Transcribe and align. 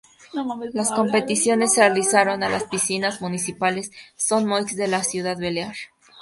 Las 0.73 0.89
competiciones 0.91 1.73
se 1.73 1.81
realizaron 1.81 2.41
en 2.41 2.51
las 2.51 2.63
Piscinas 2.63 3.21
Municipales 3.21 3.91
Son 4.15 4.47
Moix 4.47 4.75
de 4.75 4.87
la 4.87 5.03
ciudad 5.03 5.35
balear. 5.39 5.75